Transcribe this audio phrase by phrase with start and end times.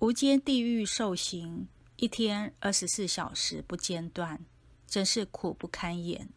[0.00, 4.38] 无间地狱受刑一天二十四小时不间断
[4.86, 6.28] 真是苦不堪言。